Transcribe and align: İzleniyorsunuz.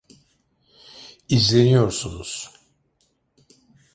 İzleniyorsunuz. 1.29 2.51